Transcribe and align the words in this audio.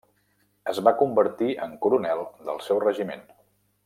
Es 0.71 0.79
va 0.87 0.93
convertir 1.01 1.49
en 1.67 1.75
coronel 1.87 2.23
del 2.49 2.63
seu 2.69 2.81
regiment. 2.89 3.23